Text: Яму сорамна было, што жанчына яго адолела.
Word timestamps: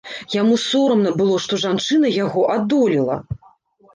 Яму 0.35 0.55
сорамна 0.61 1.09
было, 1.19 1.35
што 1.43 1.59
жанчына 1.65 2.11
яго 2.25 2.45
адолела. 2.55 3.19